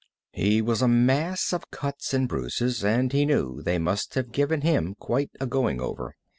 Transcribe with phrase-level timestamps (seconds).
[0.33, 4.61] He was a mass of cuts and bruises, and he knew they must have given
[4.61, 6.15] him quite a going over.